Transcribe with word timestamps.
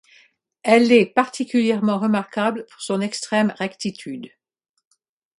Elle 0.63 0.91
est 0.91 1.05
particulièrement 1.13 1.99
remarquable 1.99 2.65
pour 2.71 2.81
son 2.81 3.01
extrême 3.01 3.53
rectitude. 3.59 4.31